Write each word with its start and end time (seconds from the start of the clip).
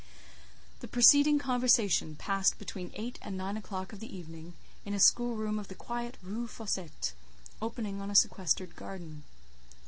The 0.79 0.87
preceding 0.87 1.37
conversation 1.37 2.15
passed 2.15 2.57
between 2.57 2.89
eight 2.95 3.19
and 3.21 3.37
nine 3.37 3.55
o'clock 3.55 3.93
of 3.93 3.99
the 3.99 4.11
evening, 4.17 4.55
in 4.83 4.95
a 4.95 4.99
schoolroom 4.99 5.59
of 5.59 5.67
the 5.67 5.75
quiet 5.75 6.17
Rue 6.23 6.47
Fossette, 6.47 7.13
opening 7.61 8.01
on 8.01 8.09
a 8.09 8.15
sequestered 8.15 8.75
garden. 8.75 9.21